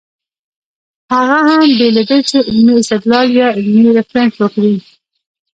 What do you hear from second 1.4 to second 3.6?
هم بې له دې چې علمي استدلال يا